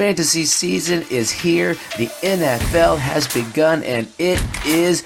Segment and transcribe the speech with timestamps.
[0.00, 1.74] Fantasy season is here.
[1.98, 5.04] The NFL has begun, and it is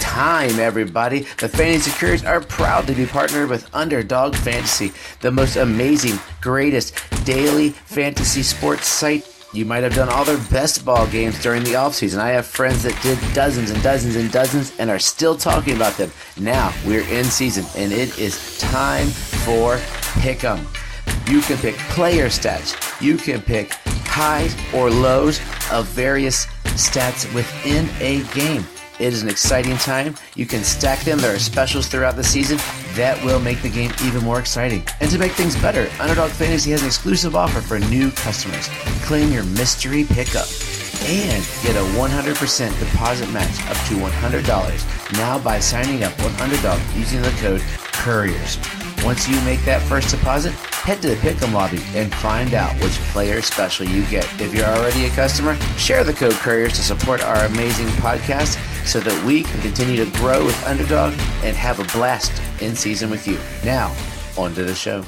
[0.00, 1.26] time, everybody.
[1.40, 6.94] The Fantasy Couriers are proud to be partnered with Underdog Fantasy, the most amazing, greatest
[7.26, 9.28] daily fantasy sports site.
[9.52, 12.18] You might have done all their best ball games during the offseason.
[12.18, 15.98] I have friends that did dozens and dozens and dozens and are still talking about
[15.98, 16.10] them.
[16.38, 19.76] Now we're in season, and it is time for
[20.22, 20.64] Pick'em.
[21.30, 22.74] You can pick player stats.
[23.02, 23.76] You can pick
[24.20, 25.40] highs or lows
[25.72, 26.44] of various
[26.76, 28.66] stats within a game.
[28.98, 30.14] It is an exciting time.
[30.36, 31.18] You can stack them.
[31.18, 32.58] There are specials throughout the season
[32.96, 34.84] that will make the game even more exciting.
[35.00, 38.68] And to make things better, Underdog Fantasy has an exclusive offer for new customers.
[39.06, 40.48] Claim your mystery pickup
[41.08, 46.78] and get a 100% deposit match up to $100 now by signing up on Underdog
[46.94, 47.62] using the code
[48.04, 48.79] COURIERS.
[49.04, 52.92] Once you make that first deposit, head to the Pick'em lobby and find out which
[53.12, 54.24] player special you get.
[54.40, 59.00] If you're already a customer, share the code Couriers to support our amazing podcast so
[59.00, 63.26] that we can continue to grow with Underdog and have a blast in season with
[63.26, 63.38] you.
[63.64, 63.94] Now,
[64.36, 65.04] on to the show.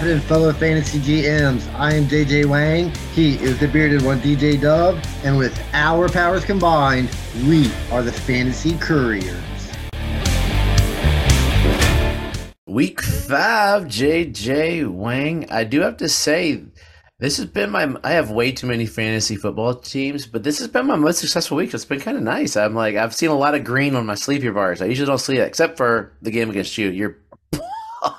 [0.00, 1.70] Happening, fellow fantasy GMs?
[1.74, 2.90] I am JJ Wang.
[3.12, 4.98] He is the bearded one, DJ Dove.
[5.24, 7.14] And with our powers combined,
[7.46, 9.36] we are the Fantasy Couriers.
[12.66, 15.46] Week five, JJ Wang.
[15.50, 16.64] I do have to say,
[17.18, 17.94] this has been my.
[18.02, 21.58] I have way too many fantasy football teams, but this has been my most successful
[21.58, 21.74] week.
[21.74, 22.56] It's been kind of nice.
[22.56, 24.80] I'm like, I've seen a lot of green on my sleepy bars.
[24.80, 26.88] I usually don't see that, except for the game against you.
[26.88, 27.18] You're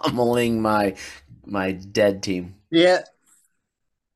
[0.03, 0.95] pummeling my
[1.45, 2.55] my dead team.
[2.69, 3.01] Yeah.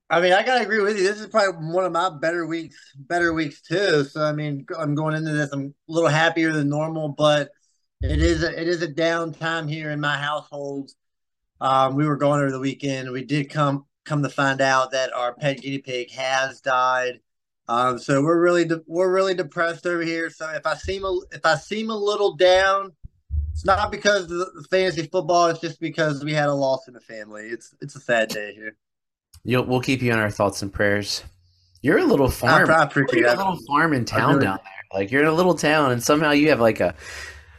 [0.10, 1.04] I mean, I gotta agree with you.
[1.04, 4.04] This is probably one of my better weeks, better weeks too.
[4.04, 5.52] So I mean, I'm going into this.
[5.52, 7.50] I'm a little happier than normal, but
[8.02, 10.92] it is a, it is a downtime here in my household.
[11.60, 13.12] Um, we were going over the weekend.
[13.12, 17.20] We did come come to find out that our pet guinea pig has died.
[17.68, 20.30] Um, so we're really de- we're really depressed over here.
[20.30, 22.92] So if I seem a, if I seem a little down,
[23.56, 25.48] it's not because of the fantasy football.
[25.48, 27.46] It's just because we had a loss in the family.
[27.46, 28.76] It's it's a sad day here.
[29.46, 31.24] You'll, we'll keep you in our thoughts and prayers.
[31.82, 32.70] You're a little farm.
[32.70, 35.00] I appreciate you're a little farm in town really- down there.
[35.00, 36.96] Like you're in a little town, and somehow you have like a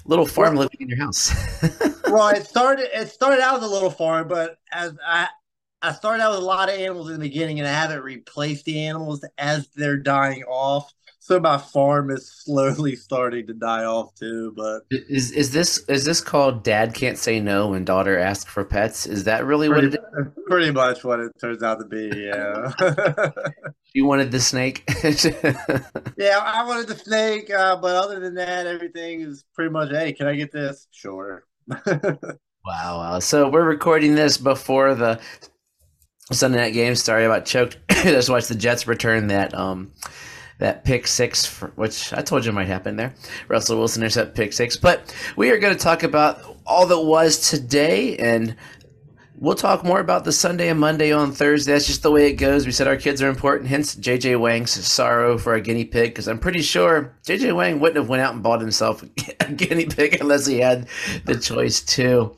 [0.05, 1.33] little farm living in your house.
[2.11, 2.91] well, it started.
[2.93, 5.29] It started out as a little farm, but as I
[5.81, 8.67] I started out with a lot of animals in the beginning, and I haven't replaced
[8.67, 10.93] the animals as they're dying off.
[11.27, 14.53] So my farm is slowly starting to die off too.
[14.57, 18.65] But is is this is this called Dad can't say no when daughter asks for
[18.65, 19.07] pets?
[19.07, 20.27] Is that really what pretty, it is?
[20.47, 22.11] pretty much what it turns out to be.
[22.15, 22.73] Yeah.
[23.93, 24.85] You wanted the snake.
[26.19, 29.91] yeah, I wanted the snake, uh, but other than that, everything is pretty much.
[29.91, 30.87] Hey, can I get this?
[30.91, 31.45] Sure.
[32.67, 33.19] Wow, wow.
[33.21, 35.21] So we're recording this before the
[36.33, 37.27] Sunday night game started.
[37.27, 37.79] About choked.
[37.91, 39.93] Just watched the Jets return that um
[40.59, 43.15] that pick six, for, which I told you might happen there.
[43.49, 44.77] Russell Wilson intercept pick six.
[44.77, 48.57] But we are going to talk about all that was today, and
[49.39, 51.73] we'll talk more about the Sunday and Monday on Thursday.
[51.73, 52.65] That's just the way it goes.
[52.65, 53.69] We said our kids are important.
[53.69, 57.99] Hence JJ Wang's sorrow for a guinea pig, because I'm pretty sure JJ Wang wouldn't
[57.99, 59.05] have went out and bought himself
[59.41, 60.89] a guinea pig unless he had
[61.25, 62.35] the choice too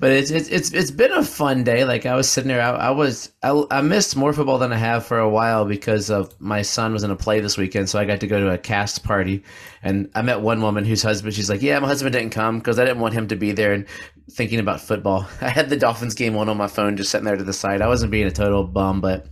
[0.00, 1.84] but it's it's it's it's been a fun day.
[1.84, 4.76] Like I was sitting there, I, I was I, I missed more football than I
[4.76, 7.98] have for a while because of my son was in a play this weekend, so
[7.98, 9.44] I got to go to a cast party,
[9.82, 11.34] and I met one woman whose husband.
[11.34, 13.74] She's like, "Yeah, my husband didn't come because I didn't want him to be there
[13.74, 13.86] and
[14.30, 17.36] thinking about football." I had the Dolphins game on on my phone, just sitting there
[17.36, 17.82] to the side.
[17.82, 19.26] I wasn't being a total bum, but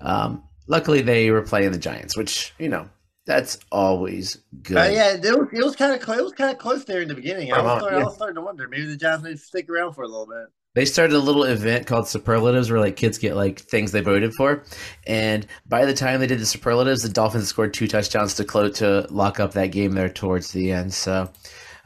[0.00, 2.88] um, luckily they were playing the Giants, which you know
[3.28, 4.76] that's always good.
[4.76, 6.18] Uh, yeah, it was, it was kind of close.
[6.18, 7.52] It was kind of close there in the beginning.
[7.52, 8.02] I was, Uh-huh, starting, yeah.
[8.02, 10.46] I was starting to wonder maybe the Giants may stick around for a little bit.
[10.74, 14.32] they started a little event called superlatives where like kids get like things they voted
[14.34, 14.62] for
[15.06, 18.78] and by the time they did the superlatives the dolphins scored two touchdowns to close
[18.78, 21.28] to lock up that game there towards the end so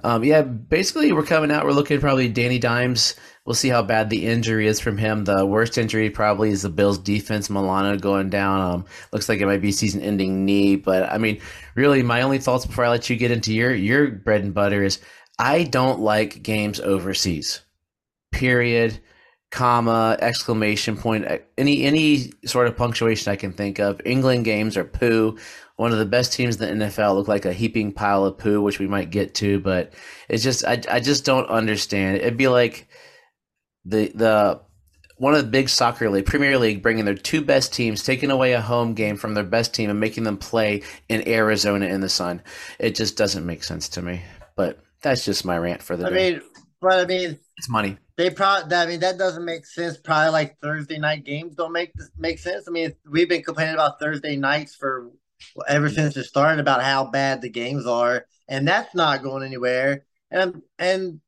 [0.04, 4.10] um, yeah basically we're coming out we're looking probably danny dimes we'll see how bad
[4.10, 5.24] the injury is from him.
[5.24, 8.60] The worst injury probably is the bills defense milano going down.
[8.60, 11.40] Um, looks like it might be season ending knee but i mean
[11.74, 14.82] really my only thoughts before i let you get into your your bread and butter
[14.82, 15.00] is
[15.38, 17.62] i don't like games overseas.
[18.30, 19.00] Period
[19.50, 21.26] comma exclamation point
[21.58, 24.00] any any sort of punctuation i can think of.
[24.04, 25.38] England games are poo.
[25.76, 28.62] One of the best teams in the nfl look like a heaping pile of poo
[28.62, 29.92] which we might get to but
[30.28, 32.18] it's just i, I just don't understand.
[32.18, 32.88] It'd be like
[33.84, 34.60] the the
[35.18, 38.54] one of the big soccer league, Premier League, bringing their two best teams, taking away
[38.54, 42.08] a home game from their best team, and making them play in Arizona in the
[42.08, 42.42] sun.
[42.78, 44.22] It just doesn't make sense to me.
[44.56, 46.28] But that's just my rant for the I day.
[46.28, 46.42] I mean,
[46.80, 47.98] but I mean, it's money.
[48.16, 48.76] they probably.
[48.76, 49.96] I mean, that doesn't make sense.
[49.96, 52.66] Probably like Thursday night games don't make make sense.
[52.66, 55.10] I mean, we've been complaining about Thursday nights for
[55.68, 60.04] ever since it started about how bad the games are, and that's not going anywhere.
[60.30, 61.20] And and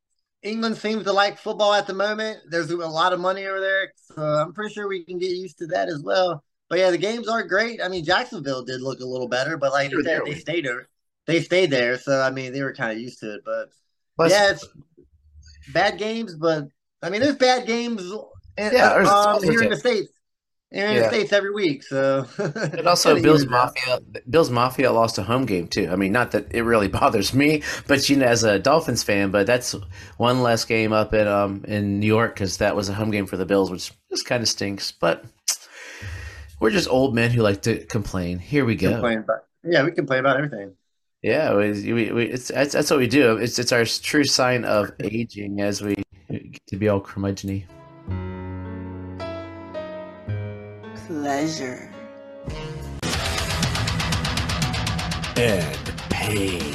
[0.45, 2.39] England seems to like football at the moment.
[2.49, 5.57] There's a lot of money over there, so I'm pretty sure we can get used
[5.57, 6.43] to that as well.
[6.69, 7.81] But yeah, the games are great.
[7.81, 10.39] I mean, Jacksonville did look a little better, but like Sure, I said, they they
[10.39, 10.87] stayed there.
[11.25, 13.41] They stayed there, so I mean, they were kind of used to it.
[13.43, 13.69] But
[14.15, 14.67] Plus, yeah, it's
[15.73, 16.65] bad games, but
[17.01, 18.01] I mean, there's bad games
[18.57, 20.09] in, Yeah, um, here in the states.
[20.71, 21.01] Here in Yeah.
[21.03, 23.45] the states every week, so And also, Bills.
[23.45, 23.99] Mafia.
[24.29, 25.87] Bills Mafia lost a home game too.
[25.89, 29.31] I mean, not that it really bothers me, but you know, as a Dolphins fan,
[29.31, 29.75] but that's
[30.17, 33.25] one less game up in um in New York because that was a home game
[33.27, 34.91] for the Bills, which just kind of stinks.
[34.91, 35.23] But
[36.59, 38.39] we're just old men who like to complain.
[38.39, 38.97] Here we go.
[38.99, 40.73] About, yeah, we complain about everything.
[41.21, 43.37] Yeah, we, we, we, it's that's, that's what we do.
[43.37, 45.95] It's it's our true sign of aging as we
[46.29, 47.63] get to be all curmudgeony.
[51.07, 51.91] Pleasure,
[55.37, 56.73] and pain.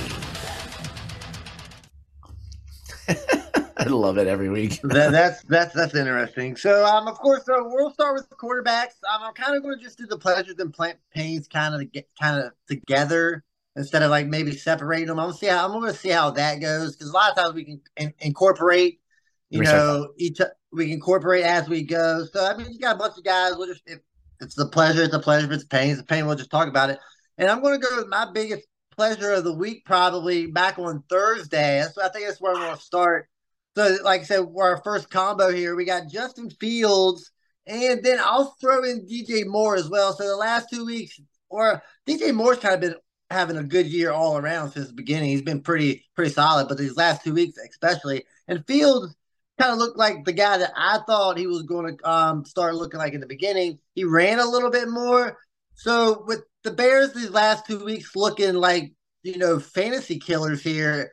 [3.77, 4.81] I love it every week.
[4.85, 6.57] that, that's that's that's interesting.
[6.57, 8.99] So, um, of course, so we'll start with the quarterbacks.
[9.13, 11.91] Um, I'm kind of going to just do the pleasures and plant pains kind of
[11.91, 13.43] get kind of together
[13.77, 15.19] instead of like maybe separating them.
[15.19, 17.37] I'm gonna see how I'm going to see how that goes because a lot of
[17.37, 19.01] times we can in, incorporate,
[19.49, 19.73] you Recycle.
[19.73, 20.41] know, each
[20.73, 22.25] we can incorporate as we go.
[22.33, 23.55] So, I mean, you got a bunch of guys.
[23.57, 24.01] We'll just if
[24.41, 25.53] it's the pleasure, it's a pleasure.
[25.53, 26.27] It's pain, it's a pain.
[26.27, 26.99] We'll just talk about it.
[27.39, 28.67] And I'm going to go with my biggest
[28.97, 31.81] pleasure of the week probably back on Thursday.
[31.81, 33.29] That's I think that's where we'll start.
[33.77, 35.77] So, like I said, we're our first combo here.
[35.77, 37.31] We got Justin Fields,
[37.67, 40.13] and then I'll throw in DJ Moore as well.
[40.13, 42.97] So the last two weeks, or DJ Moore's kind of been
[43.31, 45.31] having a good year all around since the beginning.
[45.31, 49.15] He's been pretty pretty solid, but these last two weeks especially, and Fields
[49.61, 52.75] kind of looked like the guy that I thought he was going to um, start
[52.75, 53.79] looking like in the beginning.
[53.95, 55.39] He ran a little bit more.
[55.75, 58.93] So with the Bears these last two weeks looking like
[59.23, 61.13] you know fantasy killers here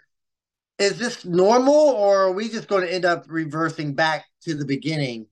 [0.79, 4.65] is this normal or are we just going to end up reversing back to the
[4.65, 5.27] beginning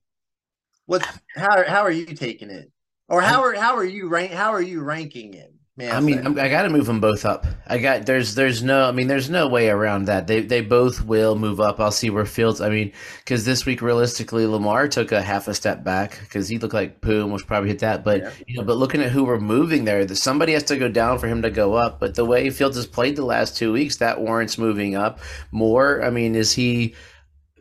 [0.85, 2.71] what's how how are you taking it
[3.07, 6.25] or how are how are you rank how are you ranking it may I mean.
[6.25, 7.45] I'm, I got to move them both up.
[7.67, 10.27] I got there's there's no I mean there's no way around that.
[10.27, 11.79] They they both will move up.
[11.79, 12.61] I'll see where Fields.
[12.61, 16.57] I mean, because this week realistically, Lamar took a half a step back because he
[16.59, 18.03] looked like poo and was probably hit that.
[18.03, 18.31] But Yeah.
[18.47, 21.19] you know, but looking at who we're moving there, that somebody has to go down
[21.19, 21.99] for him to go up.
[21.99, 25.19] But the way Fields has played the last two weeks, that warrants moving up
[25.51, 26.03] more.
[26.03, 26.95] I mean, is he?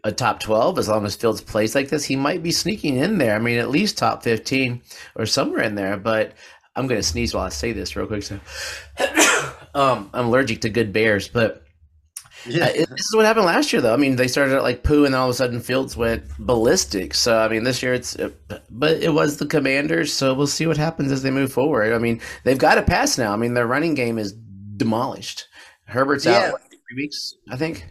[0.07, 2.05] a top 12 as long as Fields plays like this.
[2.05, 3.35] He might be sneaking in there.
[3.35, 4.83] I mean, at least top 15
[5.17, 5.97] or somewhere in there.
[5.97, 6.35] But
[6.77, 8.23] I'm going to sneeze while I say this real quick.
[8.23, 8.39] So,
[9.75, 11.63] um, I'm allergic to good bears, but
[12.47, 12.65] yeah.
[12.65, 13.95] uh, it- this is what happened last year, though.
[13.95, 16.25] I mean, they started out like poo, and then all of a sudden Fields went
[16.39, 17.15] ballistic.
[17.15, 18.17] So, I mean, this year it's,
[18.71, 20.13] but it was the Commanders.
[20.13, 21.93] So we'll see what happens as they move forward.
[21.95, 23.33] I mean, they've got to pass now.
[23.33, 24.33] I mean, their running game is
[24.77, 25.47] demolished.
[25.87, 26.47] Herbert's Yeah.
[26.47, 27.87] out what, three weeks, I think.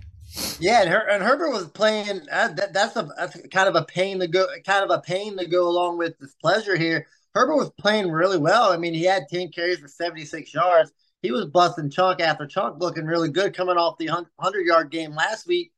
[0.60, 2.22] Yeah, and, Her- and Herbert was playing.
[2.32, 5.38] Uh, that, that's a that's kind of a pain to go, kind of a pain
[5.38, 7.06] to go along with this pleasure here.
[7.36, 8.72] Herbert was playing really well.
[8.72, 10.92] I mean, he had ten carries for seventy six yards.
[11.22, 14.08] He was busting chunk after chunk, looking really good, coming off the
[14.40, 15.72] hundred yard game last week.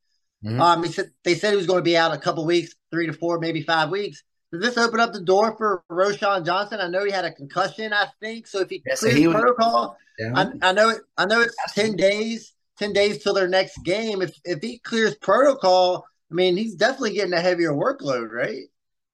[0.44, 0.60] Mhm.
[0.60, 3.08] Um, he said they said he was going to be out a couple weeks, three
[3.08, 4.24] to four, maybe five weeks.
[4.52, 6.80] Does this open up the door for Roschon Johnson?
[6.80, 8.48] I know he had a concussion, I think.
[8.48, 9.98] So if he Yeah, so clears he protocol.
[10.36, 11.02] I, I know it.
[11.18, 12.54] I know it's ten days.
[12.78, 14.22] Ten days till their next game.
[14.22, 18.64] If if he clears protocol, I mean, he's definitely getting a heavier workload, right?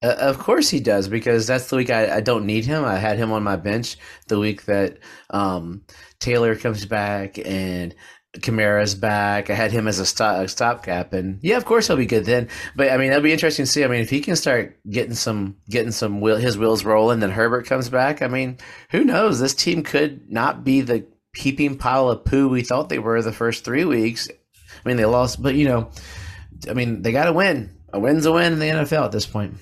[0.04, 2.84] Uh, of course he does because that's the week I, I don't need him.
[2.84, 4.98] I had him on my bench the week that
[5.30, 5.84] um,
[6.20, 7.94] Taylor comes back and
[8.34, 9.50] Kamara's back.
[9.50, 12.48] I had him as a, stop, stopgap, and yeah, of course he'll be good then.
[12.76, 13.84] But I mean, that'll be interesting to see.
[13.84, 17.66] I mean, if he can start getting some getting some his wheels rolling, then Herbert
[17.66, 18.22] comes back.
[18.22, 18.58] I mean,
[18.90, 19.40] who knows?
[19.40, 21.06] This team could not be the
[21.36, 24.30] heaping pile of poo we thought they were the first three weeks.
[24.30, 25.92] I mean, they lost, but you know,
[26.70, 27.76] I mean, they got to win.
[27.94, 29.56] A win's a win in the NFL at this point.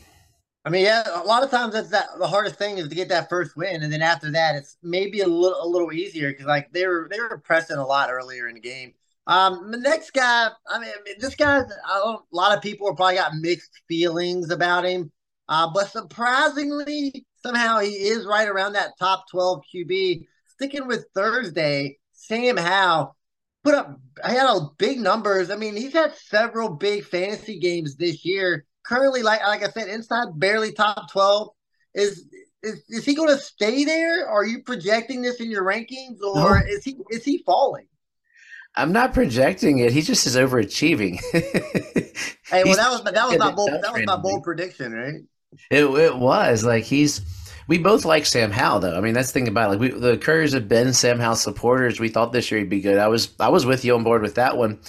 [0.65, 3.09] I mean, yeah, a lot of times that's that the hardest thing is to get
[3.09, 6.45] that first win, and then after that, it's maybe a little a little easier because
[6.45, 8.93] like they were they were pressing a lot earlier in the game.
[9.25, 13.15] Um, the next guy, I mean, this guy, I a lot of people have probably
[13.15, 15.11] got mixed feelings about him,
[15.47, 20.25] uh, but surprisingly, somehow he is right around that top twelve QB.
[20.47, 23.15] Sticking with Thursday, Sam Howell
[23.63, 23.97] put up,
[24.27, 25.49] he had a big numbers.
[25.51, 29.87] I mean, he's had several big fantasy games this year currently like like I said,
[29.87, 31.49] inside barely top twelve.
[31.93, 32.25] Is
[32.61, 34.27] is, is he going to stay there?
[34.27, 36.65] Are you projecting this in your rankings, or no.
[36.67, 37.85] is he is he falling?
[38.75, 39.91] I'm not projecting it.
[39.91, 41.19] He just is overachieving.
[41.31, 45.21] hey, well, that was that was my bold that was my bold prediction, right?
[45.69, 47.21] It it was like he's.
[47.67, 48.97] We both like Sam Howell, though.
[48.97, 49.69] I mean, that's the thing about it.
[49.73, 51.99] like we, the Couriers have been Sam Howell supporters.
[51.99, 52.97] We thought this year he'd be good.
[52.97, 54.79] I was I was with you on board with that one.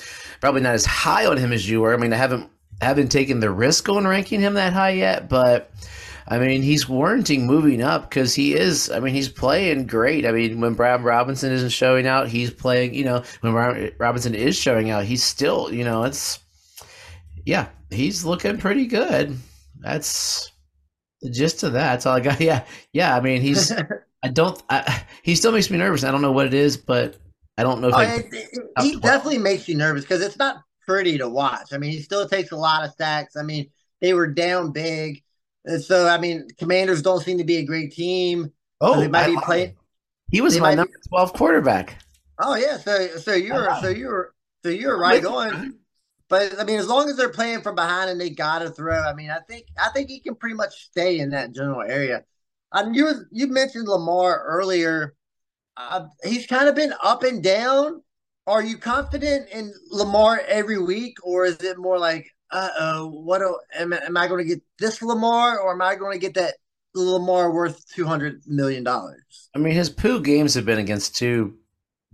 [0.41, 1.93] Probably not as high on him as you were.
[1.93, 2.49] I mean, I haven't
[2.81, 5.71] haven't taken the risk on ranking him that high yet, but
[6.31, 8.89] I mean, he's warranting moving up because he is.
[8.89, 10.25] I mean, he's playing great.
[10.25, 12.95] I mean, when Brian Robinson isn't showing out, he's playing.
[12.95, 15.73] You know, when Brian Robinson is showing out, he's still.
[15.73, 16.39] You know, it's
[17.45, 19.37] yeah, he's looking pretty good.
[19.81, 20.53] That's
[21.21, 21.93] the gist of that.
[21.95, 22.41] That's all I got.
[22.41, 23.17] Yeah, yeah.
[23.17, 23.73] I mean, he's.
[24.23, 24.63] I don't.
[24.71, 26.05] I, he still makes me nervous.
[26.05, 27.17] I don't know what it is, but
[27.59, 30.63] I don't know if oh, I, it, he definitely makes you nervous because it's not
[30.91, 31.73] pretty to watch.
[31.73, 33.37] I mean, he still takes a lot of sacks.
[33.37, 33.71] I mean,
[34.01, 35.23] they were down big.
[35.83, 38.53] So, I mean, Commanders don't seem to be a great team.
[38.81, 39.77] Oh, they might I, be playing.
[40.33, 42.03] He was my number be, twelve quarterback.
[42.41, 45.79] Oh yeah, so so you're so you're so you're right on.
[46.29, 49.01] But I mean, as long as they're playing from behind and they got to throw,
[49.01, 52.25] I mean, I think I think he can pretty much stay in that general area.
[52.73, 55.15] Um, you you mentioned Lamar earlier.
[55.77, 58.03] Uh, he's kind of been up and down.
[58.47, 63.39] Are you confident in Lamar every week, or is it more like uh oh, what
[63.39, 66.35] do, am, am I going to get this Lamar or am I going to get
[66.35, 66.55] that
[66.95, 69.51] Lamar worth two hundred million dollars?
[69.55, 71.57] I mean, his poo games have been against two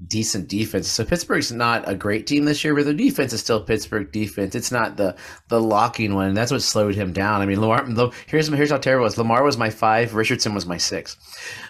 [0.05, 0.89] decent defense.
[0.89, 4.55] So Pittsburgh's not a great team this year, but their defense is still Pittsburgh defense.
[4.55, 5.17] It's not the
[5.49, 6.35] the locking one.
[6.35, 7.41] That's what slowed him down.
[7.41, 8.13] I mean, Lamar.
[8.27, 9.19] Here's here's how terrible it was.
[9.19, 10.15] Lamar was my five.
[10.15, 11.17] Richardson was my six.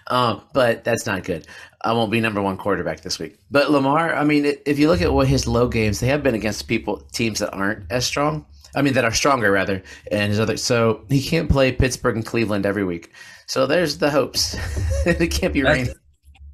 [0.08, 1.46] Um, but that's not good.
[1.82, 3.38] I won't be number one quarterback this week.
[3.50, 6.34] But Lamar, I mean, if you look at what his low games, they have been
[6.34, 8.44] against people teams that aren't as strong.
[8.74, 10.56] I mean, that are stronger rather, and his other.
[10.56, 13.12] So he can't play Pittsburgh and Cleveland every week.
[13.46, 14.56] So there's the hopes.
[15.06, 15.94] it can't be raining.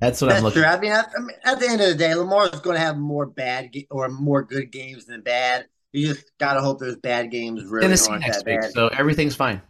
[0.02, 0.62] That's what That's I'm looking.
[0.62, 0.68] True.
[0.68, 2.80] I mean, at, I mean, at the end of the day, Lamar is going to
[2.80, 5.66] have more bad ge- or more good games than bad.
[5.92, 8.72] You just got to hope those bad games really Tennessee aren't that week, bad.
[8.72, 9.62] So everything's fine.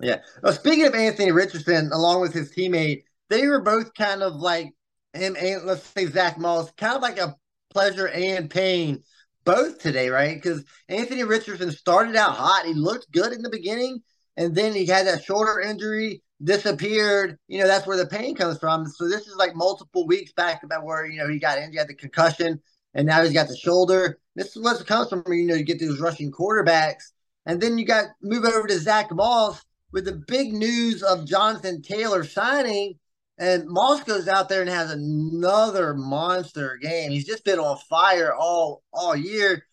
[0.00, 0.18] Yeah.
[0.42, 4.74] Well, speaking of Anthony Richardson, along with his teammate, they were both kind of like
[5.14, 7.34] him and let's say Zach Moss, kind of like a
[7.72, 9.02] pleasure and pain
[9.46, 10.34] both today, right?
[10.34, 12.66] Because Anthony Richardson started out hot.
[12.66, 14.02] He looked good in the beginning,
[14.36, 17.38] and then he had that shoulder injury, disappeared.
[17.48, 18.86] You know, that's where the pain comes from.
[18.86, 21.78] So this is like multiple weeks back about where, you know, he got injured, he
[21.78, 22.60] had the concussion,
[22.94, 24.18] and now he's got the shoulder.
[24.36, 27.12] This is what comes from, you know, you get those rushing quarterbacks.
[27.46, 31.82] And then you got move over to Zach Moss with the big news of Jonathan
[31.82, 32.98] Taylor signing.
[33.38, 37.10] And Moss goes out there and has another monster game.
[37.10, 39.66] He's just been on fire all all year.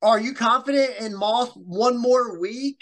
[0.00, 2.78] Are you confident in Moss one more week?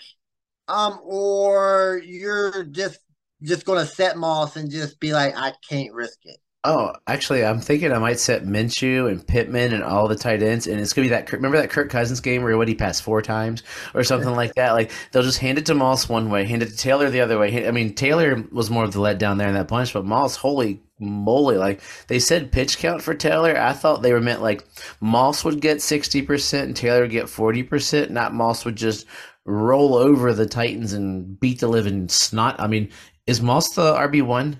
[0.68, 2.98] Um, or you're just
[3.42, 6.38] just gonna set Moss and just be like, I can't risk it.
[6.64, 10.68] Oh, actually, I'm thinking I might set Minshew and Pittman and all the tight ends,
[10.68, 11.32] and it's gonna be that.
[11.32, 14.70] Remember that Kirk Cousins game where what he passed four times or something like that?
[14.70, 17.36] Like they'll just hand it to Moss one way, hand it to Taylor the other
[17.36, 17.66] way.
[17.66, 20.80] I mean, Taylor was more of the letdown there in that punch, but Moss, holy
[21.00, 21.56] moly!
[21.56, 23.58] Like they said, pitch count for Taylor.
[23.58, 24.64] I thought they were meant like
[25.00, 28.12] Moss would get sixty percent and Taylor would get forty percent.
[28.12, 29.06] Not Moss would just
[29.44, 32.60] roll over the Titans and beat the living snot.
[32.60, 32.90] I mean,
[33.26, 34.58] is Moss the RB one?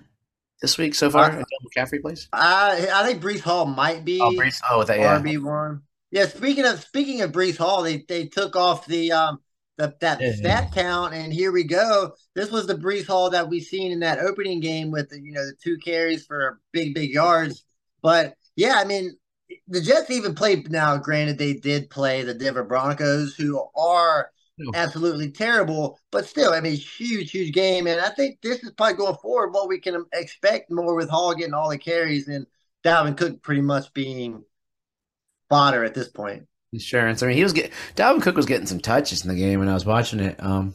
[0.63, 2.29] this week so far uh, McCaffrey plays?
[2.33, 4.21] I I think Breece Hall might be.
[4.21, 4.61] Oh, Breece.
[4.71, 5.21] Oh, that yeah.
[5.21, 5.83] RB one.
[6.11, 6.27] Yeah.
[6.27, 9.41] Speaking of speaking of Breece Hall, they they took off the um
[9.77, 10.33] the, that yeah.
[10.33, 12.13] stat count, and here we go.
[12.35, 15.33] This was the Breece Hall that we seen in that opening game with the, you
[15.33, 17.65] know the two carries for big big yards.
[18.01, 19.17] But yeah, I mean
[19.69, 20.97] the Jets even played now.
[20.97, 24.31] Granted, they did play the Denver Broncos, who are
[24.75, 25.99] absolutely terrible.
[26.11, 27.87] But still, I mean, huge, huge game.
[27.87, 31.35] And I think this is probably going forward what we can expect more with Hall
[31.35, 32.47] getting all the carries and
[32.85, 34.45] Dalvin Cook pretty much being
[35.49, 36.47] fodder at this point.
[36.73, 37.23] Insurance.
[37.23, 39.69] I mean, he was getting Dalvin Cook was getting some touches in the game when
[39.69, 40.43] I was watching it.
[40.43, 40.75] Um,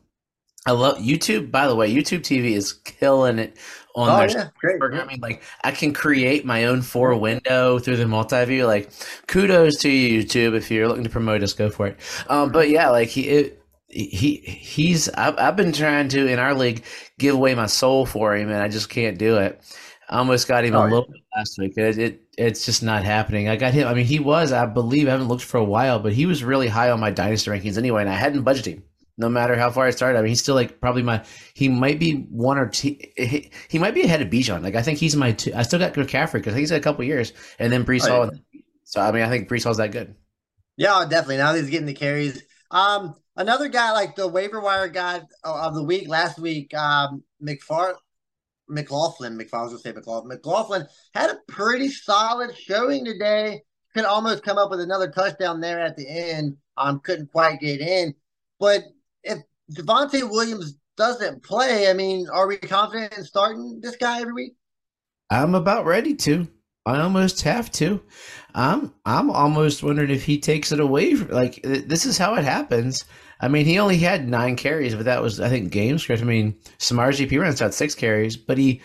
[0.65, 1.49] I love YouTube.
[1.49, 3.57] By the way, YouTube TV is killing it
[3.95, 5.19] on oh, their yeah, programming.
[5.21, 8.67] Like I can create my own four window through the multi-view.
[8.67, 8.91] Like
[9.27, 10.55] kudos to you, YouTube.
[10.55, 11.97] If you're looking to promote us, go for it.
[12.29, 16.53] Um, but yeah, like he, it, he he's I've, I've been trying to in our
[16.53, 16.83] league
[17.17, 19.61] give away my soul for him and I just can't do it.
[20.09, 21.77] I almost got him oh, a little bit last week.
[21.77, 23.49] It, it, it's just not happening.
[23.49, 23.87] I got him.
[23.87, 24.53] I mean, he was.
[24.53, 27.11] I believe I haven't looked for a while, but he was really high on my
[27.11, 28.83] dynasty rankings anyway, and I hadn't budgeted him.
[29.17, 31.25] No matter how far I started, I mean, he's still like probably my.
[31.55, 32.95] He might be one or two.
[33.17, 34.63] He, he might be ahead of Bijan.
[34.63, 35.51] Like I think he's my two.
[35.53, 38.07] I still got McCaffrey because I think he's got a couple years, and then Breece
[38.07, 38.31] oh, Hall.
[38.53, 38.61] Yeah.
[38.85, 40.15] So I mean, I think Breece Hall's that good.
[40.77, 41.37] Yeah, definitely.
[41.37, 42.43] Now he's getting the carries.
[42.71, 47.93] Um, another guy like the waiver wire guy of the week last week, um, McFar
[48.67, 50.27] McLaughlin, McFarland, say McLaughlin.
[50.27, 53.61] McLaughlin had a pretty solid showing today.
[53.93, 56.57] Could almost come up with another touchdown there at the end.
[56.75, 58.13] Um, couldn't quite get in.
[58.59, 58.83] But
[59.23, 59.39] if
[59.73, 64.53] Javonte Williams doesn't play, I mean, are we confident in starting this guy every week?
[65.29, 66.47] I'm about ready to.
[66.85, 68.01] I almost have to.
[68.55, 71.15] I'm I'm almost wondering if he takes it away.
[71.15, 73.03] From, like this is how it happens.
[73.39, 76.21] I mean, he only had nine carries, but that was I think game script.
[76.21, 78.81] I mean, Samaje Perine had six carries, but he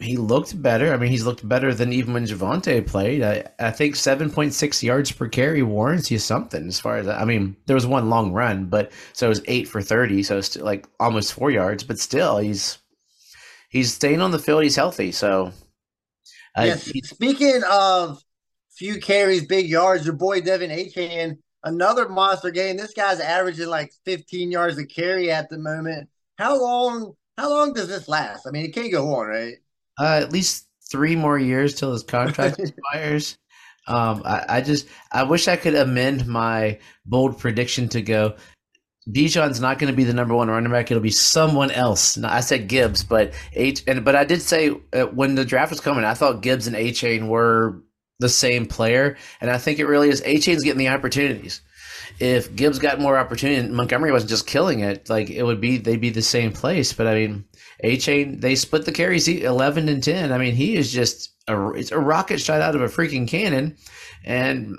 [0.00, 0.92] he looked better.
[0.92, 3.22] I mean, he's looked better than even when Javonte played.
[3.22, 7.08] I, I think seven point six yards per carry warrants you something as far as
[7.08, 10.38] I mean, there was one long run, but so it was eight for thirty, so
[10.38, 12.78] it's like almost four yards, but still he's
[13.70, 14.62] he's staying on the field.
[14.62, 15.52] He's healthy, so
[16.56, 16.90] Yes.
[17.04, 18.22] Speaking of
[18.70, 22.76] few carries, big yards, your boy Devin Achane, another monster game.
[22.76, 26.08] This guy's averaging like 15 yards a carry at the moment.
[26.38, 27.14] How long?
[27.36, 28.46] How long does this last?
[28.46, 29.54] I mean, it can't go on, right?
[29.98, 33.38] Uh, at least three more years till his contract expires.
[33.86, 38.36] Um, I, I, just I wish I could amend my bold prediction to go.
[39.08, 40.90] Bijan's not going to be the number one running back.
[40.90, 42.22] It'll be someone else.
[42.22, 45.80] I said Gibbs, but H and but I did say uh, when the draft was
[45.80, 47.82] coming, I thought Gibbs and Achane were
[48.18, 50.22] the same player, and I think it really is.
[50.22, 51.60] Achane's getting the opportunities.
[52.20, 55.76] If Gibbs got more opportunity, and Montgomery wasn't just killing it, like it would be,
[55.78, 56.92] they'd be the same place.
[56.92, 57.44] But I mean,
[57.84, 60.32] Achane, they split the carries eleven and ten.
[60.32, 63.76] I mean, he is just a it's a rocket shot out of a freaking cannon,
[64.24, 64.76] and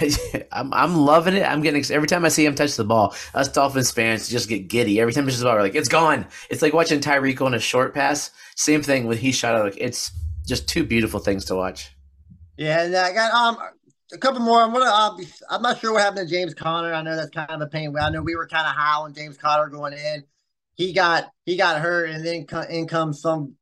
[0.52, 1.44] I'm, I'm loving it.
[1.44, 3.14] I'm getting every time I see him touch the ball.
[3.34, 5.54] Us Dolphins fans just get giddy every time he touches the ball.
[5.54, 6.26] We're like, it's gone.
[6.50, 8.30] It's like watching Tyreek on a short pass.
[8.56, 9.64] Same thing with he shot out.
[9.64, 10.10] Like it's
[10.46, 11.90] just two beautiful things to watch.
[12.60, 13.56] Yeah, and I got um
[14.12, 14.60] a couple more.
[14.60, 14.84] I'm gonna.
[14.84, 15.16] Uh,
[15.48, 16.92] I'm not sure what happened to James Conner.
[16.92, 17.96] I know that's kind of a pain.
[17.98, 20.24] I know we were kind of high on James Conner going in.
[20.74, 23.54] He got he got hurt, and then in comes some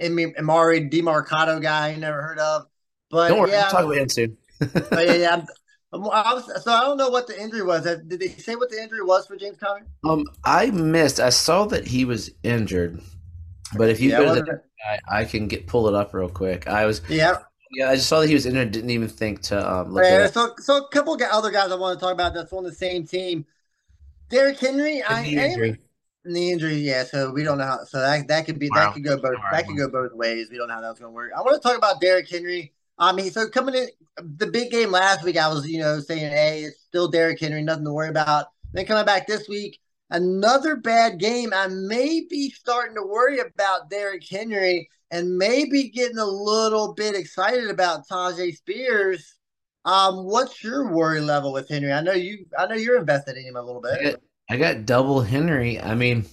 [0.00, 2.66] Emari Demercado guy you never heard of.
[3.08, 4.36] But don't worry, yeah, we'll talk about him soon.
[4.92, 5.44] yeah, yeah.
[5.92, 7.84] I'm, I was, so I don't know what the injury was.
[7.84, 9.86] Did they say what the injury was for James Conner?
[10.02, 11.20] Um, I missed.
[11.20, 13.00] I saw that he was injured,
[13.76, 16.28] but if you yeah, go to the, I, I, can get pull it up real
[16.28, 16.66] quick.
[16.66, 17.38] I was yeah.
[17.72, 18.72] Yeah, I just saw that he was in injured.
[18.72, 20.04] Didn't even think to um, look.
[20.04, 22.64] Yeah, so so a couple of other guys I want to talk about that's on
[22.64, 23.46] the same team.
[24.28, 25.72] Derrick Henry, I, the injury.
[25.72, 25.78] I,
[26.24, 27.04] the injury, yeah.
[27.04, 27.84] So we don't know how.
[27.84, 28.86] So that that could be wow.
[28.86, 30.48] that could go both that could go both ways.
[30.50, 31.32] We don't know how that's going to work.
[31.36, 32.72] I want to talk about Derrick Henry.
[32.98, 33.88] I mean, so coming in
[34.36, 37.62] the big game last week, I was, you know, saying, hey, it's still Derrick Henry,
[37.62, 38.46] nothing to worry about.
[38.72, 41.52] Then coming back this week, another bad game.
[41.54, 47.14] I may be starting to worry about Derrick Henry and maybe getting a little bit
[47.14, 49.34] excited about Tyjae Spears.
[49.84, 51.92] Um, what's your worry level with Henry?
[51.92, 53.98] I know you I know you're invested in him a little bit.
[53.98, 54.20] I got,
[54.50, 55.80] I got double Henry.
[55.80, 56.26] I mean,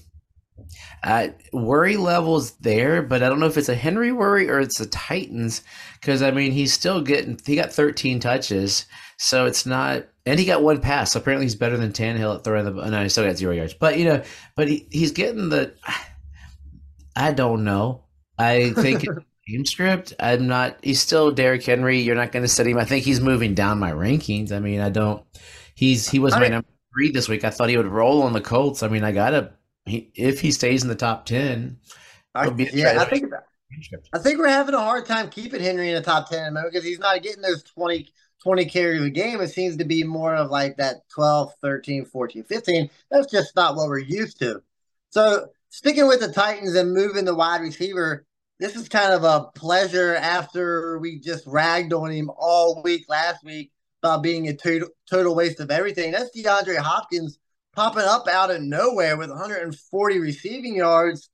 [1.04, 4.80] uh, worry levels there, but I don't know if it's a Henry worry or it's
[4.80, 5.64] the Titans
[6.00, 8.86] because I mean he's still getting he got 13 touches,
[9.18, 11.14] so it's not and he got one pass.
[11.14, 12.90] So apparently he's better than Tannehill at throwing the.
[12.90, 14.24] No, he still got zero yards, but you know,
[14.56, 15.74] but he, he's getting the.
[17.16, 18.04] I don't know.
[18.38, 19.04] I think
[19.48, 20.14] game script.
[20.20, 20.78] I'm not.
[20.84, 22.00] He's still Derrick Henry.
[22.00, 22.78] You're not going to set him.
[22.78, 24.52] I think he's moving down my rankings.
[24.52, 25.24] I mean, I don't.
[25.74, 27.44] He's he was my number three this week.
[27.44, 28.84] I thought he would roll on the Colts.
[28.84, 29.54] I mean, I gotta
[29.86, 31.78] he, if he stays in the top ten,
[32.36, 33.32] I, yeah, I think
[34.14, 37.00] I think we're having a hard time keeping Henry in the top ten because he's
[37.00, 38.08] not getting those 20,
[38.48, 39.42] 20 carries a game.
[39.42, 42.90] It seems to be more of like that 12, 13, 14, 15.
[43.12, 44.62] That's just not what we're used to.
[45.10, 48.26] So sticking with the Titans and moving the wide receiver,
[48.58, 53.44] this is kind of a pleasure after we just ragged on him all week last
[53.44, 56.14] week about being a total, total waste of everything.
[56.14, 57.40] That's DeAndre Hopkins
[57.76, 61.30] popping up out of nowhere with 140 receiving yards.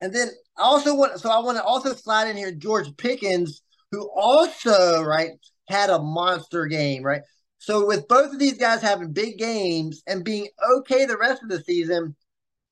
[0.00, 3.60] And then I also want so I want to also slide in here George Pickens,
[3.90, 5.32] who also right
[5.68, 7.22] had a monster game, right?
[7.58, 11.48] So with both of these guys having big games and being okay the rest of
[11.48, 12.14] the season,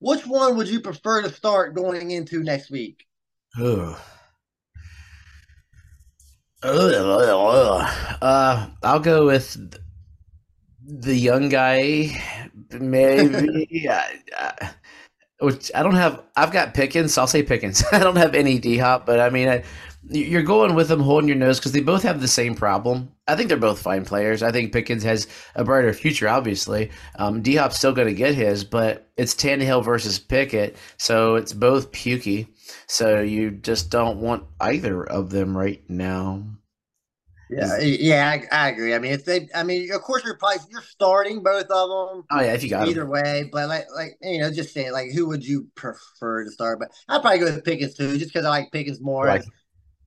[0.00, 3.06] which one would you prefer to start going into next week?
[3.60, 3.98] Ugh.
[8.22, 9.56] Uh, I'll go with
[10.84, 12.20] the young guy
[12.80, 13.88] Maybe.
[13.90, 14.70] I,
[15.40, 16.22] which I don't have.
[16.36, 17.14] I've got Pickens.
[17.14, 17.84] So I'll say Pickens.
[17.92, 19.64] I don't have any D Hop, but I mean, I,
[20.08, 23.12] you're going with them holding your nose because they both have the same problem.
[23.28, 24.42] I think they're both fine players.
[24.42, 26.90] I think Pickens has a brighter future, obviously.
[27.16, 31.52] Um, D Hop's still going to get his, but it's Tannehill versus Pickett, so it's
[31.52, 32.48] both pukey.
[32.88, 36.44] So you just don't want either of them right now.
[37.48, 38.94] Yeah, yeah, I, I, agree.
[38.94, 42.24] I mean, if they, I mean, of course, you're probably you're starting both of them.
[42.30, 43.10] Oh yeah, if you got either them.
[43.10, 46.78] way, but like, like you know, just saying, like, who would you prefer to start?
[46.78, 49.26] But I'd probably go with Pickens too, just because I like Pickens more.
[49.26, 49.44] Right.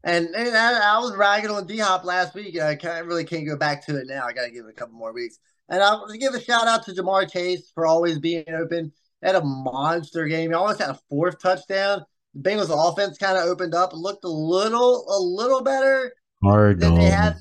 [0.05, 2.59] And, and I, I, was ragging on D Hop last week.
[2.59, 4.25] I can't, really can't go back to it now.
[4.25, 5.39] I got to give it a couple more weeks.
[5.67, 8.91] And I want to give a shout out to Ja'Marr Chase for always being open.
[9.23, 10.51] Had a monster game.
[10.51, 12.05] He almost had a fourth touchdown.
[12.35, 16.13] The Bengals offense kind of opened up, looked a little a little better
[16.43, 16.91] Cardinals.
[16.91, 17.37] Than they have,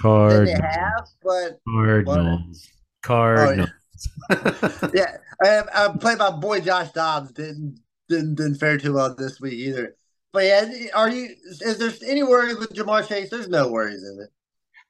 [0.00, 0.48] Cardinals.
[0.48, 2.68] Than they have, but Cardinals.
[3.02, 3.70] Cardinals.
[4.30, 4.90] Oh, yeah,
[5.42, 7.30] yeah I, I played my boy Josh Dobbs.
[7.30, 7.78] Didn't
[8.08, 9.94] didn't didn't fare too well this week either.
[10.32, 11.34] But yeah, are you?
[11.60, 13.30] Is there any worries with Ja'Marr Chase?
[13.30, 14.30] There's no worries, is it?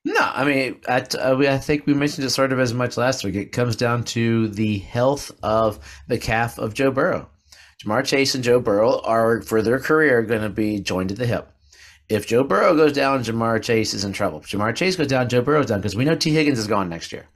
[0.05, 3.25] No, I mean, I, uh, I think we mentioned it sort of as much last
[3.25, 3.35] week.
[3.35, 7.29] It comes down to the health of the calf of Joe Burrow.
[7.85, 11.27] Ja'Marr Chase and Joe Burrow are, for their career, going to be joined at the
[11.27, 11.53] hip.
[12.09, 14.41] If Joe Burrow goes down, Ja'Marr Chase is in trouble.
[14.41, 16.89] If Ja'Marr Chase goes down, Joe Burrow's down because we know Tee Higgins is gone
[16.89, 17.29] next year.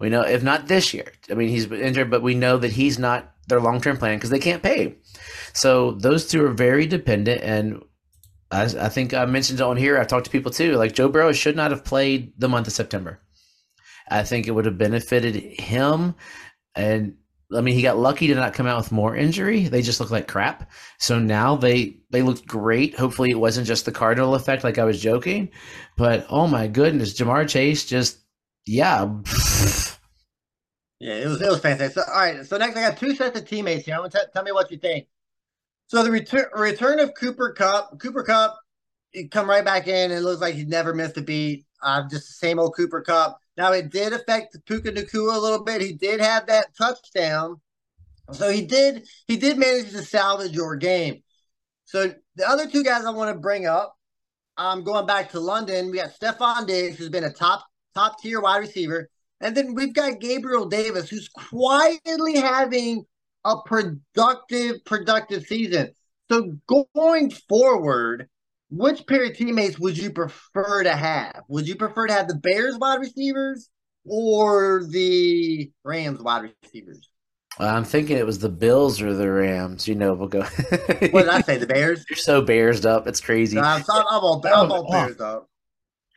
[0.00, 2.72] We know, if not this year, I mean, he's been injured, but we know that
[2.72, 4.96] he's not their long term plan because they can't pay.
[5.52, 7.42] So those two are very dependent.
[7.42, 7.82] And
[8.50, 10.76] I, I think I mentioned on here, I've talked to people too.
[10.76, 13.20] Like Joe Burrow should not have played the month of September.
[14.10, 16.14] I think it would have benefited him.
[16.74, 17.16] And
[17.54, 19.68] I mean, he got lucky to not come out with more injury.
[19.68, 20.70] They just look like crap.
[20.98, 22.98] So now they they looked great.
[22.98, 25.50] Hopefully, it wasn't just the Cardinal effect, like I was joking.
[25.96, 28.18] But oh my goodness, Ja'Marr Chase just
[28.66, 29.08] yeah.
[31.00, 32.02] Yeah, it was it was fantastic.
[32.02, 33.94] So, all right, so next I got two sets of teammates here.
[33.94, 35.06] I want to tell me what you think.
[35.86, 38.58] So the return return of Cooper Kupp, Cooper Kupp,
[39.12, 41.66] he come right back in it looks like he never missed a beat.
[41.80, 43.38] Uh, just the same old Cooper Kupp.
[43.56, 45.80] Now it did affect Puka Nacua a little bit.
[45.80, 47.60] He did have that touchdown,
[48.32, 51.22] so he did he did manage to salvage your game.
[51.84, 53.96] So the other two guys I want to bring up,
[54.56, 55.90] I'm um, going back to London.
[55.90, 59.08] We got Stefon Diggs, who's been a top top tier wide receiver,
[59.40, 63.04] and then we've got Gabriel Davis, who's quietly having
[63.44, 65.92] a productive, productive season.
[66.30, 68.28] So going forward,
[68.70, 71.42] which pair of teammates would you prefer to have?
[71.48, 73.70] Would you prefer to have the Bears wide receivers
[74.04, 77.08] or the Rams wide receivers?
[77.58, 79.88] I'm thinking it was the Bills or the Rams.
[79.88, 80.42] You know, we'll go.
[80.42, 81.56] what did I say?
[81.56, 82.04] The Bears?
[82.10, 83.06] You're so Bears up.
[83.06, 83.56] It's crazy.
[83.56, 85.48] No, I'm, I'm, all, I'm all oh, Bears up.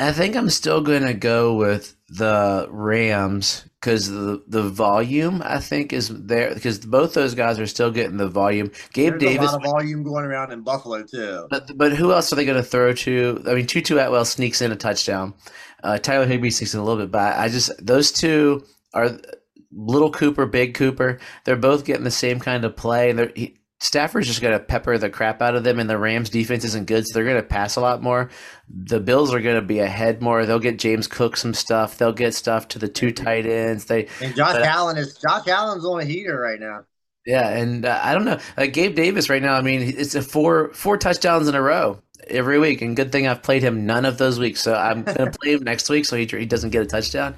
[0.02, 5.60] I think I'm still going to go with the Rams because the the volume I
[5.60, 8.72] think is there because both those guys are still getting the volume.
[8.94, 11.48] Gabe There's Davis, a lot of volume going around in Buffalo too.
[11.50, 13.44] But but who else are they going to throw to?
[13.48, 15.36] I mean, Tutu Atwell sneaks in a touchdown.
[15.84, 19.20] Uh, Tyler Higbee sneaks in a little bit, but I just those two are
[19.72, 21.20] little Cooper, big Cooper.
[21.46, 23.12] They're both getting the same kind of play.
[23.12, 26.30] They're, he, Stafford's just going to pepper the crap out of them, and the Rams'
[26.30, 28.30] defense isn't good, so they're going to pass a lot more.
[28.70, 30.46] The Bills are going to be ahead more.
[30.46, 31.98] They'll get James Cook some stuff.
[31.98, 33.86] They'll get stuff to the two tight ends.
[33.86, 36.86] They and Josh but, Allen is Josh Allen's on a heater right now.
[37.26, 39.56] Yeah, and uh, I don't know, like Gabe Davis right now.
[39.56, 43.26] I mean, it's a four four touchdowns in a row every week, and good thing
[43.26, 44.62] I've played him none of those weeks.
[44.62, 47.34] So I'm going to play him next week, so he he doesn't get a touchdown.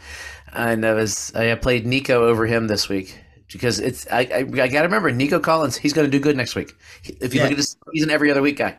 [0.52, 3.18] And I was I played Nico over him this week
[3.52, 5.76] because it's I I, I got to remember Nico Collins.
[5.76, 6.74] He's going to do good next week.
[7.04, 7.44] If you yeah.
[7.44, 8.78] look at this, he's an every other week guy.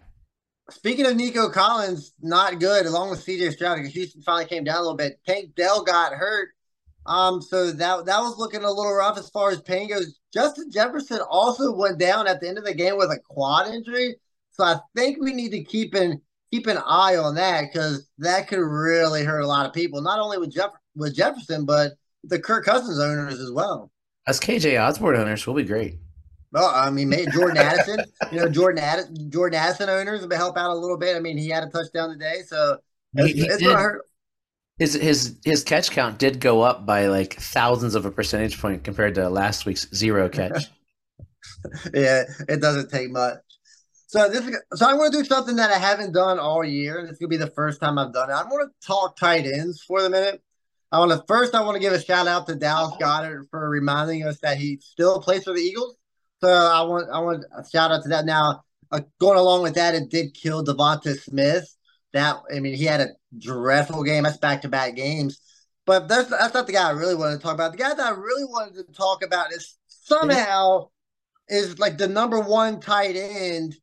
[0.71, 2.87] Speaking of Nico Collins, not good.
[2.87, 5.21] Along with CJ Stroud, because Houston finally came down a little bit.
[5.27, 6.51] Tank Dell got hurt,
[7.07, 10.19] um, so that that was looking a little rough as far as pain goes.
[10.33, 14.17] Justin Jefferson also went down at the end of the game with a quad injury,
[14.53, 18.49] so I think we need to keep an keep an eye on that because that
[18.49, 20.01] could really hurt a lot of people.
[20.01, 23.91] Not only with Jeff with Jefferson, but the Kirk Cousins owners as well.
[24.27, 25.99] As KJ Osborne owners, will be great.
[26.53, 30.57] Well, I mean, maybe Jordan Addison, you know, Jordan Addison, Jordan Addison owners will help
[30.57, 31.17] out a little bit.
[31.17, 32.79] I mean, he had a touchdown today, so
[33.15, 33.77] it's, he, he it's did,
[34.79, 38.83] his his his catch count did go up by like thousands of a percentage point
[38.83, 40.65] compared to last week's zero catch.
[41.93, 43.39] yeah, it doesn't take much.
[44.07, 47.09] So this, so I'm going to do something that I haven't done all year, and
[47.09, 48.33] it's going to be the first time I've done it.
[48.33, 50.41] I'm going to talk tight ends for the minute.
[50.95, 53.69] I want to first I want to give a shout out to Dallas Goedert for
[53.69, 55.97] reminding us that he still plays for the Eagles.
[56.41, 58.25] So I want I want a shout out to that.
[58.25, 61.69] Now uh, going along with that, it did kill Devonta Smith.
[62.13, 64.23] That I mean, he had a dreadful game.
[64.23, 65.41] That's back to back games.
[65.85, 67.73] But that's that's not the guy I really wanted to talk about.
[67.73, 70.91] The guy that I really wanted to talk about is somehow
[71.49, 73.75] is like the number one tight end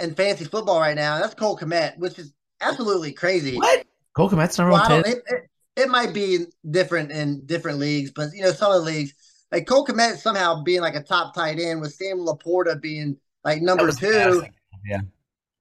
[0.00, 1.18] in fantasy football right now.
[1.18, 3.56] That's Cole Kmet, which is absolutely crazy.
[3.56, 3.86] What?
[4.14, 5.00] Cole Kmet's number well, one.
[5.00, 8.90] It, it, it might be different in different leagues, but you know, some of the
[8.90, 9.14] leagues,
[9.50, 13.62] like Cole Kmet somehow being like a top tight end with Sam LaPorta being like
[13.62, 14.44] number two.
[14.84, 15.00] Yeah.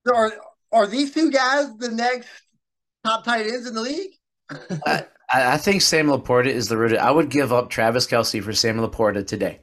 [0.08, 0.34] So are
[0.71, 2.28] are these two guys the next
[3.04, 4.12] top tight ends in the league?
[4.86, 6.97] I, I think Sam Laporta is the root.
[6.97, 9.62] I would give up Travis Kelce for Sam Laporta today.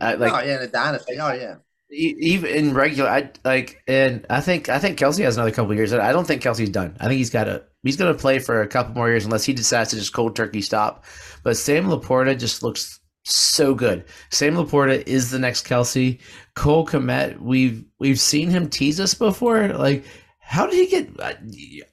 [0.00, 1.18] Uh, like, oh yeah, in the dynasty.
[1.20, 1.56] Oh yeah.
[1.92, 5.92] Even in regular, I like, and I think I think Kelce has another couple years.
[5.92, 6.96] I don't think Kelce's done.
[7.00, 9.44] I think he's got a he's going to play for a couple more years unless
[9.44, 11.04] he decides to just cold turkey stop.
[11.42, 14.04] But Sam Laporta just looks so good.
[14.30, 16.20] Sam Laporta is the next Kelce.
[16.54, 19.68] Cole Kmet, we've we've seen him tease us before.
[19.68, 20.04] Like,
[20.38, 21.20] how did he get?
[21.20, 21.36] I,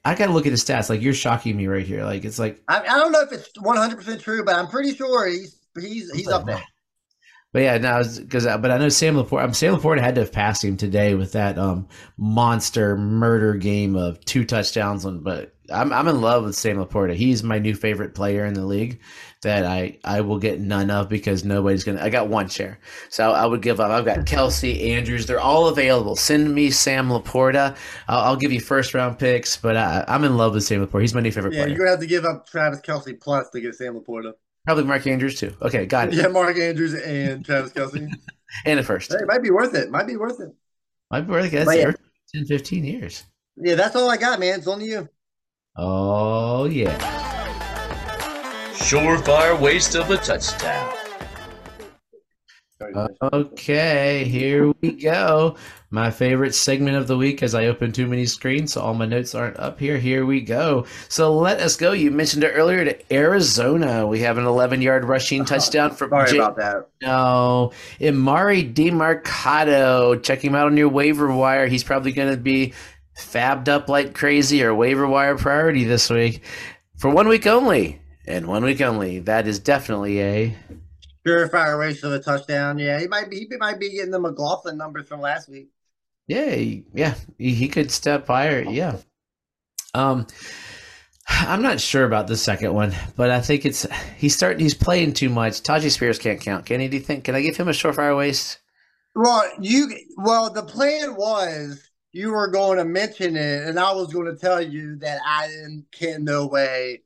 [0.04, 0.90] I got to look at his stats.
[0.90, 2.04] Like, you're shocking me right here.
[2.04, 4.94] Like, it's like I, I don't know if it's 100 percent true, but I'm pretty
[4.94, 6.62] sure he's he's he's up there.
[7.52, 9.44] But yeah, now because but I know Sam Laporta.
[9.44, 13.96] Um, Sam Laporta had to have passed him today with that um monster murder game
[13.96, 15.06] of two touchdowns.
[15.06, 17.14] On, but I'm I'm in love with Sam Laporta.
[17.14, 19.00] He's my new favorite player in the league
[19.42, 22.02] that I I will get none of because nobody's gonna.
[22.02, 23.90] I got one share, so I would give up.
[23.90, 25.24] I've got Kelce Andrews.
[25.24, 26.16] They're all available.
[26.16, 27.76] Send me Sam Laporta.
[28.08, 31.00] I'll, I'll give you first round picks, but I, I'm in love with Sam Laporta.
[31.00, 31.68] He's my new favorite yeah, player.
[31.68, 34.34] you're gonna have to give up Travis Kelce plus to get Sam Laporta.
[34.64, 35.54] Probably Mark Andrews too.
[35.62, 36.14] Okay, got it.
[36.14, 38.10] Yeah, Mark Andrews and Travis Kelce.
[38.64, 39.12] and a first.
[39.12, 39.90] Hey, it might be worth it.
[39.90, 40.54] Might be worth it.
[41.10, 41.64] Might be worth it.
[41.64, 41.92] That's yeah.
[42.34, 43.24] 10, 15 years.
[43.56, 44.58] Yeah, that's all I got, man.
[44.58, 45.08] It's on you.
[45.76, 46.96] Oh, yeah.
[48.74, 50.94] Surefire waste of a touchdown.
[52.80, 55.56] Okay, here we go.
[55.90, 59.06] My favorite segment of the week as I open too many screens, so all my
[59.06, 59.98] notes aren't up here.
[59.98, 60.86] Here we go.
[61.08, 61.90] So let us go.
[61.92, 64.06] You mentioned it earlier to Arizona.
[64.06, 66.88] We have an 11 yard rushing touchdown from Sorry J- about that.
[67.02, 70.22] No, Emari Demercado.
[70.22, 71.66] Check him out on your waiver wire.
[71.66, 72.74] He's probably going to be
[73.18, 76.42] fabbed up like crazy or waiver wire priority this week
[76.96, 78.00] for one week only.
[78.26, 79.20] And one week only.
[79.20, 80.56] That is definitely a
[81.26, 82.78] surefire race of a touchdown.
[82.78, 83.46] Yeah, he might be.
[83.50, 85.68] He might be getting the McLaughlin numbers from last week.
[86.26, 86.54] Yeah,
[86.94, 88.62] yeah, he, he could step higher.
[88.62, 88.96] Yeah.
[89.94, 90.26] Um,
[91.26, 94.60] I'm not sure about the second one, but I think it's he's starting.
[94.60, 95.62] He's playing too much.
[95.62, 96.66] Tyjae Spears can't count.
[96.66, 96.88] Can he?
[96.88, 97.24] Do you think?
[97.24, 98.58] Can I give him a surefire waste?
[99.14, 99.90] Well, you.
[100.16, 104.36] Well, the plan was you were going to mention it, and I was going to
[104.36, 105.48] tell you that I
[105.92, 107.02] can no way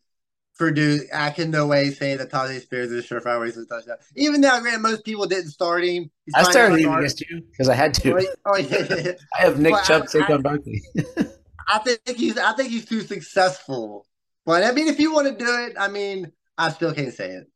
[0.56, 1.04] produce.
[1.12, 3.96] I can no way say that Tyjae Spears is a surefire waste of a touchdown.
[4.16, 6.10] Even though, granted, most people didn't start him.
[6.34, 8.14] I started him against you because I had to.
[8.14, 9.12] Oh, yeah, oh, yeah.
[9.38, 10.82] I have Nick but Chubb, Saquon Barkley.
[11.68, 12.38] I think he's.
[12.38, 14.06] I think he's too successful.
[14.44, 17.30] But I mean, if you want to do it, I mean, I still can't say
[17.30, 17.48] it.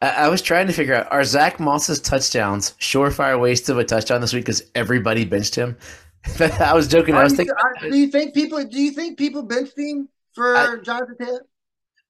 [0.00, 4.20] I, was trying to figure out are Zach Moss's touchdowns surefire waste of a touchdown
[4.20, 5.76] this week because everybody benched him.
[6.60, 7.14] I was joking.
[7.14, 7.54] I was thinking.
[7.82, 8.64] do you think people?
[8.64, 11.46] Do you think people benched him for I, Jonathan Taylor?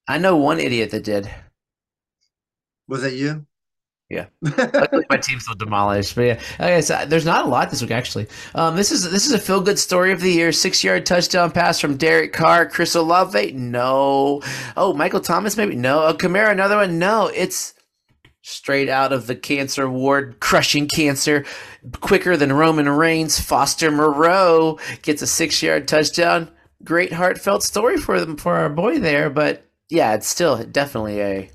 [0.08, 1.30] I know one idiot that did.
[2.88, 3.46] Was that you?
[4.12, 6.14] Yeah, my team's still demolished.
[6.14, 8.26] But yeah, like I said, there's not a lot this week actually.
[8.54, 10.52] Um, this is this is a feel good story of the year.
[10.52, 12.68] Six yard touchdown pass from Derek Carr.
[12.68, 14.42] Chris Olave, no.
[14.76, 16.04] Oh, Michael Thomas, maybe no.
[16.04, 17.28] Oh, Kamara, another one, no.
[17.28, 17.72] It's
[18.42, 21.46] straight out of the cancer ward, crushing cancer
[22.00, 23.40] quicker than Roman Reigns.
[23.40, 26.50] Foster Moreau gets a six yard touchdown.
[26.84, 31.50] Great heartfelt story for them for our boy there, but yeah, it's still definitely a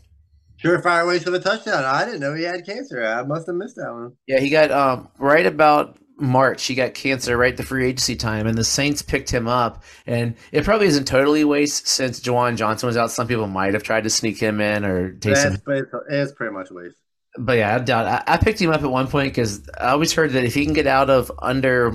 [0.63, 1.83] surefire waste of a touchdown.
[1.83, 3.03] I didn't know he had cancer.
[3.03, 4.13] I must have missed that one.
[4.27, 8.45] Yeah, he got um right about March, he got cancer right the free agency time,
[8.45, 9.83] and the Saints picked him up.
[10.05, 13.11] And it probably isn't totally waste since Juwan Johnson was out.
[13.11, 15.59] Some people might have tried to sneak him in or take him.
[16.09, 16.97] It's pretty much waste
[17.37, 18.05] but yeah, I doubt.
[18.05, 20.65] I, I, picked him up at one point because I always heard that if he
[20.65, 21.87] can get out of under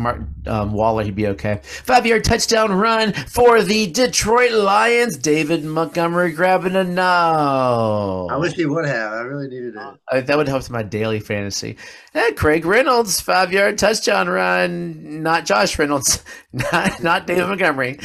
[0.46, 1.60] um, Waller, he'd be okay.
[1.62, 5.16] Five yard touchdown run for the Detroit Lions.
[5.16, 8.28] David Montgomery grabbing a no.
[8.30, 9.12] I wish he would have.
[9.12, 9.98] I really needed it.
[10.10, 11.76] Uh, that would help my daily fantasy.
[12.14, 15.22] And Craig Reynolds, five yard touchdown run.
[15.22, 16.22] Not Josh Reynolds.
[16.52, 17.98] Not not David Montgomery.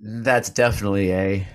[0.00, 1.46] That's definitely a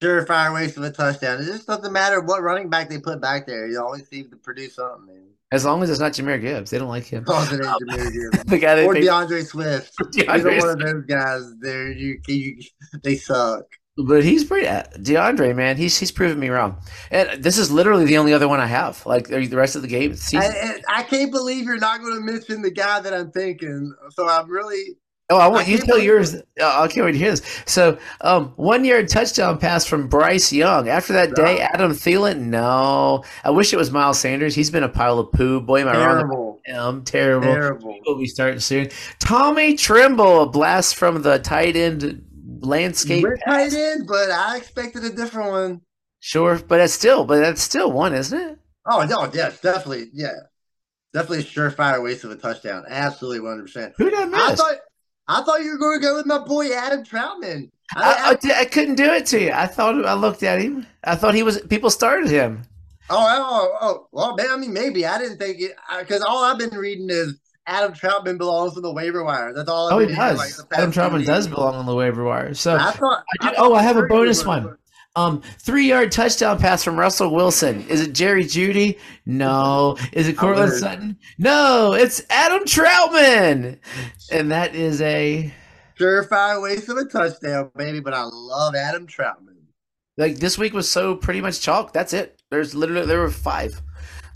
[0.00, 1.40] surefire waste of a touchdown.
[1.40, 3.68] It just doesn't matter what running back they put back there.
[3.68, 5.26] You always seem to produce something, man.
[5.52, 7.24] As long as it's not Jahmyr Gibbs, they don't like him.
[7.26, 8.44] Oh, Gibbs.
[8.46, 9.92] the guy they or D'Andre Swift.
[10.00, 12.62] DeAndre Either one of those guys, they you, you,
[13.02, 13.64] they suck.
[13.96, 15.76] But he's pretty uh, DeAndre, man.
[15.76, 16.80] He's he's proven me wrong.
[17.10, 19.04] And this is literally the only other one I have.
[19.04, 20.14] Like the rest of the game.
[20.34, 23.92] I, I can't believe you're not going to mention the guy that I'm thinking.
[24.12, 24.96] So I'm really
[25.30, 26.34] Oh, I want I you to tell yours.
[26.34, 27.62] Uh, I can't wait to hear this.
[27.66, 30.88] So, um, one yard touchdown pass from Bryce Young.
[30.88, 32.46] After that day, Adam Thielen.
[32.46, 34.54] No, I wish it was Miles Sanders.
[34.54, 35.60] He's been a pile of poo.
[35.60, 36.60] Boy, am I terrible.
[36.66, 37.04] wrong?
[37.04, 37.52] Terrible.
[37.52, 37.98] Terrible.
[38.04, 38.90] We'll be starting soon.
[39.20, 42.24] Tommy Tremble, a blast from the tight end
[42.60, 43.22] landscape.
[43.22, 45.80] We're tight end, but I expected a different one.
[46.20, 48.58] Sure, but that's still, but that's still one, isn't it?
[48.86, 50.32] Oh no, yes, definitely, yeah,
[51.14, 52.84] definitely a surefire waste of a touchdown.
[52.88, 53.94] Absolutely, one hundred percent.
[53.96, 54.40] Who did I miss?
[54.40, 54.76] I thought
[55.28, 57.70] I thought you were going to go with my boy Adam Trautman.
[57.96, 59.52] I, I, I, couldn't do it to you.
[59.52, 60.86] I thought I looked at him.
[61.02, 61.60] I thought he was.
[61.62, 62.62] People started him.
[63.08, 63.88] Oh, oh, oh.
[63.88, 67.08] oh well, man, I mean, maybe I didn't think it because all I've been reading
[67.10, 69.52] is Adam Trautman belongs to the waiver wire.
[69.52, 69.88] That's all.
[69.88, 70.38] I've oh, he does.
[70.38, 72.54] Like Adam Trautman does belong on the waiver wire.
[72.54, 73.24] So I thought.
[73.40, 74.76] I I oh, I have a bonus one.
[75.16, 77.86] Um, three yard touchdown pass from Russell Wilson.
[77.88, 78.98] Is it Jerry Jeudy?
[79.26, 79.96] No.
[80.12, 81.18] Is it Courtland Sutton?
[81.36, 81.94] No.
[81.94, 83.78] It's Adam Trautman,
[84.30, 85.52] and that is a
[85.98, 87.98] surefire waste of a touchdown, baby.
[87.98, 89.56] But I love Adam Trautman.
[90.16, 91.92] Like this week was so pretty much chalk.
[91.92, 92.40] That's it.
[92.50, 93.82] There's literally there were five.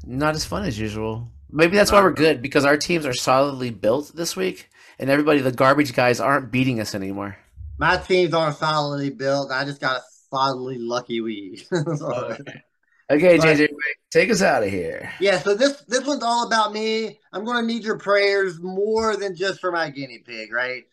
[0.04, 1.30] Not as fun as usual.
[1.50, 5.40] Maybe that's why we're good because our teams are solidly built this week, and everybody,
[5.40, 7.36] the garbage guys, aren't beating us anymore.
[7.78, 9.52] My teams aren't solidly built.
[9.52, 10.02] I just got a
[10.34, 11.64] solidly lucky we.
[11.72, 13.38] okay.
[13.38, 13.68] JJ,
[14.10, 15.12] take us out of here.
[15.20, 17.20] Yeah, so this this one's all about me.
[17.32, 20.84] I'm going to need your prayers more than just for my guinea pig, right?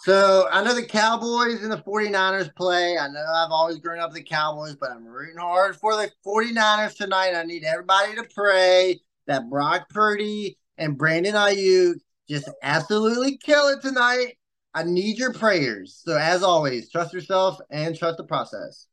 [0.00, 2.96] So I know the Cowboys and the 49ers play.
[2.96, 6.96] I know I've always grown up the Cowboys, but I'm rooting hard for the 49ers
[6.96, 7.34] tonight.
[7.34, 11.94] I need everybody to pray that Brock Purdy and Brandon Aiyuk
[12.28, 14.38] just absolutely kill it tonight.
[14.74, 16.00] I need your prayers.
[16.04, 18.87] So as always, trust yourself and trust the process.